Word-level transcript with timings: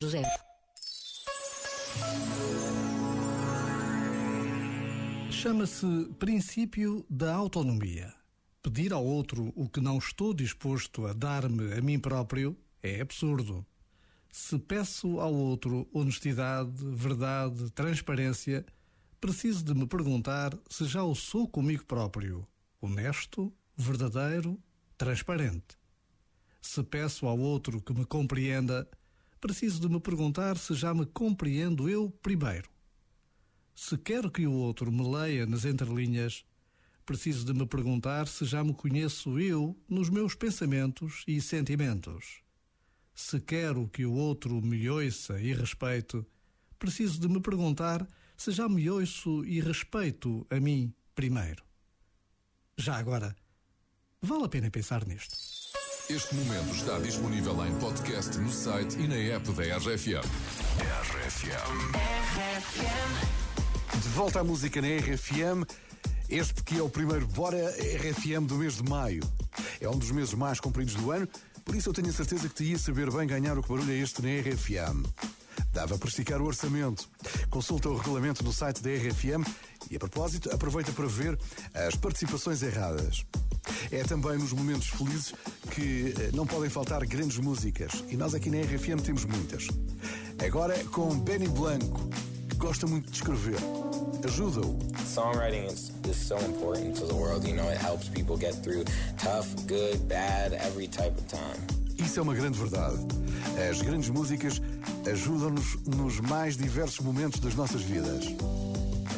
José. 0.00 0.22
Chama-se 5.28 5.86
princípio 6.20 7.04
da 7.10 7.34
autonomia. 7.34 8.14
Pedir 8.62 8.92
ao 8.92 9.04
outro 9.04 9.52
o 9.56 9.68
que 9.68 9.80
não 9.80 9.98
estou 9.98 10.32
disposto 10.32 11.04
a 11.04 11.12
dar-me 11.12 11.72
a 11.72 11.82
mim 11.82 11.98
próprio 11.98 12.56
é 12.80 13.00
absurdo. 13.00 13.66
Se 14.30 14.56
peço 14.56 15.18
ao 15.18 15.34
outro 15.34 15.88
honestidade, 15.92 16.70
verdade, 16.94 17.68
transparência, 17.72 18.64
preciso 19.20 19.64
de 19.64 19.74
me 19.74 19.86
perguntar 19.86 20.56
se 20.70 20.84
já 20.84 21.02
o 21.02 21.14
sou 21.16 21.48
comigo 21.48 21.84
próprio, 21.84 22.46
honesto, 22.80 23.52
verdadeiro, 23.76 24.62
transparente. 24.96 25.76
Se 26.62 26.84
peço 26.84 27.26
ao 27.26 27.38
outro 27.38 27.82
que 27.82 27.92
me 27.92 28.04
compreenda, 28.04 28.88
preciso 29.40 29.80
de 29.80 29.88
me 29.88 30.00
perguntar 30.00 30.56
se 30.56 30.74
já 30.74 30.92
me 30.92 31.06
compreendo 31.06 31.88
eu 31.88 32.10
primeiro. 32.10 32.68
Se 33.74 33.96
quero 33.96 34.30
que 34.30 34.46
o 34.46 34.52
outro 34.52 34.90
me 34.90 35.08
leia 35.08 35.46
nas 35.46 35.64
entrelinhas, 35.64 36.44
preciso 37.06 37.44
de 37.44 37.54
me 37.54 37.66
perguntar 37.66 38.26
se 38.26 38.44
já 38.44 38.62
me 38.64 38.74
conheço 38.74 39.38
eu 39.38 39.76
nos 39.88 40.10
meus 40.10 40.34
pensamentos 40.34 41.22
e 41.26 41.40
sentimentos. 41.40 42.42
Se 43.14 43.40
quero 43.40 43.88
que 43.88 44.04
o 44.04 44.12
outro 44.12 44.60
me 44.60 44.88
ouça 44.90 45.40
e 45.40 45.52
respeite, 45.52 46.24
preciso 46.78 47.20
de 47.20 47.28
me 47.28 47.40
perguntar 47.40 48.06
se 48.36 48.52
já 48.52 48.68
me 48.68 48.88
ouço 48.90 49.44
e 49.44 49.60
respeito 49.60 50.46
a 50.50 50.60
mim 50.60 50.92
primeiro. 51.14 51.64
Já 52.76 52.96
agora, 52.96 53.34
vale 54.20 54.44
a 54.44 54.48
pena 54.48 54.70
pensar 54.70 55.04
nisto. 55.06 55.67
Este 56.10 56.34
momento 56.34 56.74
está 56.74 56.98
disponível 57.00 57.66
em 57.66 57.74
podcast 57.74 58.38
no 58.38 58.50
site 58.50 58.98
e 58.98 59.06
na 59.06 59.14
app 59.14 59.52
da 59.52 59.62
RFM. 59.76 60.24
RFM. 61.04 61.98
De 63.92 64.08
volta 64.08 64.40
à 64.40 64.44
música 64.44 64.80
na 64.80 64.88
RFM, 64.88 65.66
este 66.30 66.62
que 66.62 66.78
é 66.78 66.82
o 66.82 66.88
primeiro 66.88 67.26
Bora 67.26 67.58
RFM 67.72 68.46
do 68.46 68.54
mês 68.54 68.76
de 68.76 68.88
maio. 68.88 69.22
É 69.82 69.88
um 69.90 69.98
dos 69.98 70.10
meses 70.10 70.32
mais 70.32 70.58
compridos 70.58 70.94
do 70.94 71.10
ano, 71.10 71.28
por 71.62 71.74
isso 71.74 71.90
eu 71.90 71.92
tenho 71.92 72.08
a 72.08 72.12
certeza 72.12 72.48
que 72.48 72.54
te 72.54 72.64
ia 72.64 72.78
saber 72.78 73.10
bem 73.10 73.26
ganhar 73.26 73.58
o 73.58 73.62
que 73.62 73.68
barulho 73.68 73.92
é 73.92 73.96
este 73.96 74.22
na 74.22 74.28
RFM. 74.40 75.04
Dava 75.74 75.98
para 75.98 76.08
esticar 76.08 76.40
o 76.40 76.46
orçamento. 76.46 77.06
Consulta 77.50 77.90
o 77.90 77.96
regulamento 77.98 78.42
no 78.42 78.52
site 78.52 78.82
da 78.82 78.88
RFM 78.88 79.46
e, 79.90 79.96
a 79.96 79.98
propósito, 79.98 80.50
aproveita 80.50 80.90
para 80.90 81.06
ver 81.06 81.38
as 81.74 81.94
participações 81.96 82.62
erradas. 82.62 83.26
É 83.90 84.02
também 84.02 84.36
nos 84.38 84.52
momentos 84.52 84.88
felizes 84.88 85.32
que 85.70 86.14
eh, 86.18 86.30
não 86.34 86.46
podem 86.46 86.68
faltar 86.68 87.04
grandes 87.06 87.38
músicas 87.38 88.04
e 88.10 88.16
nós 88.16 88.34
aqui 88.34 88.50
na 88.50 88.60
RFM 88.60 89.00
temos 89.02 89.24
muitas. 89.24 89.68
Agora 90.44 90.78
com 90.92 91.18
Benny 91.18 91.48
Blanco, 91.48 92.08
que 92.48 92.56
gosta 92.56 92.86
muito 92.86 93.10
de 93.10 93.16
escrever. 93.16 93.58
Ajuda-o. 94.24 94.78
Songwriting 95.06 95.66
is, 95.66 95.92
is 96.08 96.16
so 96.16 96.36
important 96.38 96.94
to 96.96 97.06
the 97.06 97.14
world. 97.14 97.46
You 97.46 97.56
know, 97.56 97.68
it 97.70 97.78
helps 97.78 98.08
people 98.08 98.36
get 98.36 98.54
through 98.62 98.84
tough, 99.16 99.46
good, 99.66 100.06
bad, 100.08 100.52
every 100.52 100.88
type 100.88 101.14
of 101.16 101.26
time. 101.28 101.58
Isso 101.98 102.20
é 102.20 102.22
uma 102.22 102.34
grande 102.34 102.58
verdade. 102.58 102.98
As 103.70 103.80
grandes 103.82 104.10
músicas 104.10 104.60
ajudam-nos 105.10 105.76
nos 105.86 106.20
mais 106.20 106.56
diversos 106.56 107.00
momentos 107.00 107.40
das 107.40 107.54
nossas 107.54 107.82
vidas. 107.82 108.24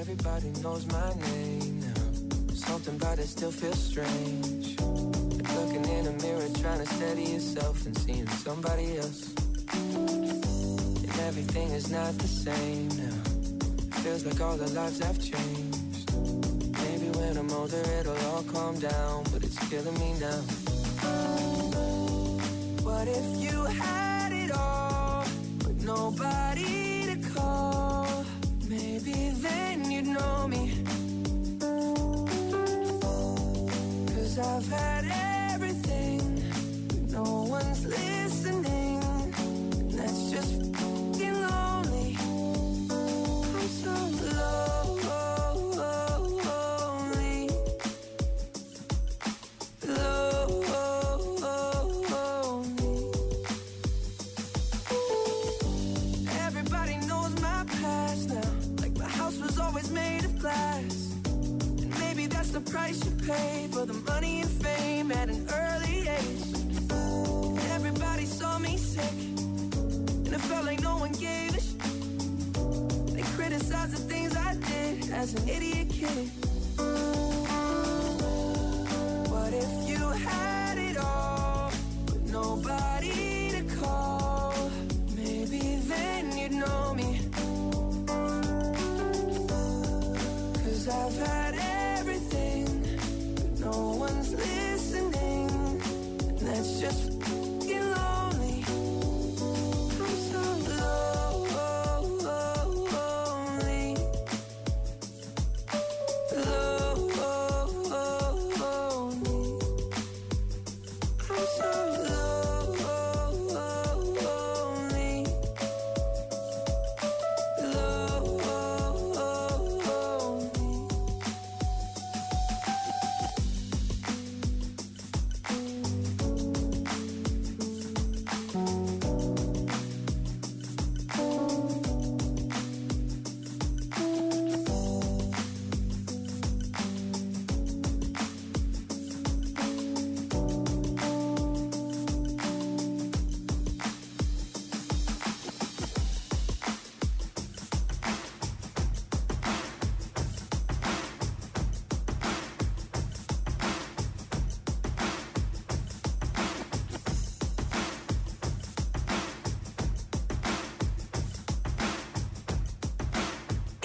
Everybody 0.00 0.52
knows 0.60 0.84
my 0.86 1.14
name. 1.26 1.61
Something 2.82 3.00
about 3.06 3.18
it 3.20 3.28
still 3.28 3.52
feels 3.52 3.78
strange. 3.78 4.76
Like 4.80 5.54
looking 5.54 5.84
in 5.84 6.08
a 6.08 6.12
mirror, 6.20 6.48
trying 6.60 6.80
to 6.80 6.86
steady 6.86 7.22
yourself 7.22 7.86
and 7.86 7.96
seeing 7.96 8.26
somebody 8.26 8.96
else. 8.96 9.32
And 9.72 11.20
everything 11.20 11.68
is 11.70 11.92
not 11.92 12.18
the 12.18 12.26
same 12.26 12.88
now. 12.88 13.98
Feels 14.02 14.26
like 14.26 14.40
all 14.40 14.56
the 14.56 14.66
lives 14.72 14.98
have 14.98 15.16
changed. 15.20 16.10
Maybe 16.82 17.08
when 17.16 17.36
I'm 17.36 17.52
older, 17.52 17.82
it'll 18.00 18.18
all 18.32 18.42
calm 18.52 18.76
down, 18.80 19.26
but 19.32 19.44
it's 19.44 19.58
killing 19.70 19.96
me 20.00 20.14
now. 20.18 20.42
What 22.82 23.06
if 23.06 23.26
you 23.40 23.64
had 23.64 24.32
it 24.32 24.50
all, 24.50 25.24
but 25.58 25.76
nobody 25.84 26.41
I've 34.44 34.66
had 34.68 35.04
everything, 35.52 36.42
no 37.10 37.44
one's 37.48 37.86
listening. 37.86 39.00
That's 39.90 40.30
just 40.32 40.60
fucking 40.74 41.42
lonely. 41.48 42.16
I'm 42.90 43.68
so 43.68 43.94
lonely. 44.38 45.78
Lonely. 49.86 50.98
Everybody 56.46 56.96
knows 57.06 57.32
my 57.40 57.64
past 57.68 58.28
now. 58.28 58.50
Like 58.80 58.96
my 58.98 59.08
house 59.08 59.38
was 59.38 59.58
always 59.60 59.88
made 59.90 60.24
of 60.24 60.36
glass. 60.40 61.12
Maybe 62.14 62.26
that's 62.26 62.50
the 62.50 62.60
price 62.60 63.02
you 63.06 63.10
pay 63.26 63.68
for 63.72 63.86
the 63.86 63.94
money 63.94 64.42
and 64.42 64.50
fame 64.50 65.10
at 65.12 65.30
an 65.30 65.46
early 65.50 66.00
age. 66.08 66.44
Everybody 67.72 68.26
saw 68.26 68.58
me 68.58 68.76
sick. 68.76 69.14
And 70.26 70.28
it 70.28 70.40
felt 70.42 70.66
like 70.66 70.82
no 70.82 70.98
one 70.98 71.12
gave 71.12 71.56
a 71.56 71.60
sh- 71.62 71.72
They 73.14 73.22
criticized 73.34 73.92
the 73.92 74.02
things 74.12 74.36
I 74.36 74.56
did 74.56 75.10
as 75.10 75.32
an 75.32 75.48
idiot 75.48 75.88
kid. 75.88 76.51